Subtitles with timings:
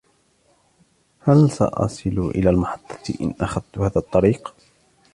[1.19, 4.53] هل سأصل إلى المحطة إن أخذت هذا الطريق؟